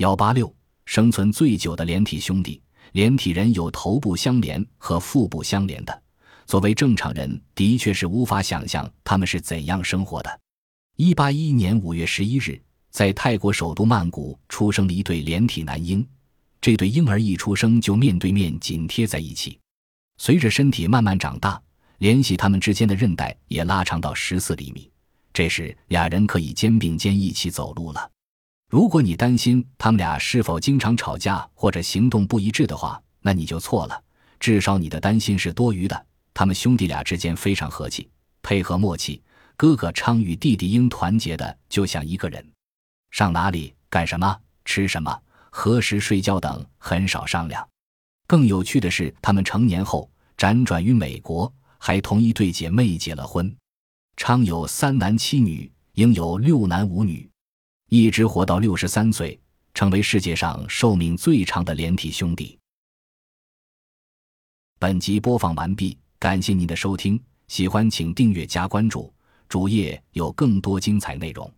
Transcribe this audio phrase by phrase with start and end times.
[0.00, 0.50] 幺八六，
[0.86, 2.58] 生存最久的连体兄弟，
[2.92, 6.02] 连体人有头部相连和腹部相连的。
[6.46, 10.40] 作为正常人，的确是无法想象他们是怎样生活的。
[10.96, 12.58] 一八一一年五月十一日，
[12.88, 16.02] 在泰国首都曼谷出生了一对连体男婴。
[16.62, 19.58] 这对婴儿一出生就面对面紧贴在一起，
[20.16, 21.60] 随着身体慢慢长大，
[21.98, 24.90] 联系他们之间的韧带也拉长到十四厘米。
[25.34, 28.10] 这时，俩人可以肩并肩一起走路了。
[28.70, 34.00] 如果你担心他们俩是否经常吵架或者行动不一致的话，那你就错了。
[34.38, 36.06] 至少你的担心是多余的。
[36.32, 38.08] 他们兄弟俩之间非常和气，
[38.42, 39.20] 配合默契。
[39.56, 42.42] 哥哥昌与弟弟英团结的就像一个人，
[43.10, 47.68] 上哪里干什么、吃什么、何时睡觉等很少商量。
[48.28, 53.54] 更有趣的是，他们成年后辗转于美国，还同一对姐妹结了婚。
[54.16, 57.29] 昌有三男七女，英有六男五女，
[57.90, 59.36] 一直活到六十三岁，
[59.74, 62.56] 成为世界上寿命最长的连体兄弟。
[64.78, 65.98] 本集播放完毕。
[66.20, 69.12] 感谢您的收听，喜欢请订阅加关注，
[69.48, 71.52] 主页有更多精彩内容。